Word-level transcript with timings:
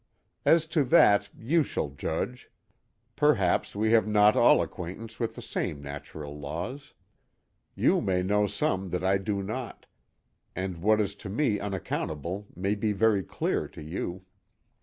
As 0.45 0.65
to 0.73 0.83
that 0.85 1.29
you 1.37 1.61
shall 1.61 1.89
judge; 1.89 2.49
perhaps 3.15 3.75
we 3.75 3.91
have 3.91 4.07
not 4.07 4.35
all 4.35 4.59
acquaintance 4.63 5.19
with 5.19 5.35
the 5.35 5.43
same 5.43 5.79
natural 5.79 6.39
laws. 6.39 6.95
You 7.75 8.01
may 8.01 8.23
know 8.23 8.47
some 8.47 8.89
that 8.89 9.03
I 9.03 9.19
do 9.19 9.43
not, 9.43 9.85
and 10.55 10.79
what 10.79 10.99
is 10.99 11.13
to 11.17 11.29
me 11.29 11.59
unaccountable 11.59 12.47
may 12.55 12.73
be 12.73 12.93
very 12.93 13.21
clear 13.21 13.67
to 13.67 13.81
you. 13.83 14.25